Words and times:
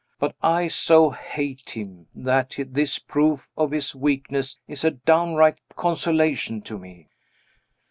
But 0.17 0.35
I 0.41 0.67
so 0.67 1.11
hate 1.11 1.77
him, 1.77 2.07
that 2.15 2.55
this 2.57 2.97
proof 2.97 3.47
of 3.55 3.69
his 3.69 3.93
weakness 3.95 4.57
is 4.67 4.83
a 4.83 4.89
downright 4.89 5.59
consolation 5.75 6.63
to 6.63 6.79
me. 6.79 7.09